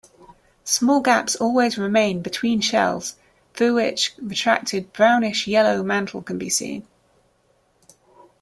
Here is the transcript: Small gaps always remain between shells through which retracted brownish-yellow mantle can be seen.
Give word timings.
Small 0.63 0.99
gaps 1.01 1.35
always 1.35 1.77
remain 1.77 2.23
between 2.23 2.59
shells 2.59 3.17
through 3.53 3.75
which 3.75 4.15
retracted 4.17 4.91
brownish-yellow 4.93 5.83
mantle 5.83 6.23
can 6.23 6.39
be 6.39 6.49
seen. 6.49 6.87